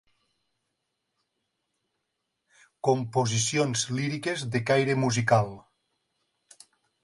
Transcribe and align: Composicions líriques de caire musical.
Composicions 2.89 3.87
líriques 3.99 4.49
de 4.57 4.65
caire 4.73 4.99
musical. 5.07 5.57